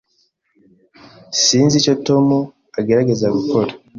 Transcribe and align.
Sinzi 1.43 1.73
icyo 1.77 1.93
Tom 2.07 2.27
agerageza 2.79 3.27
gukora. 3.35 3.71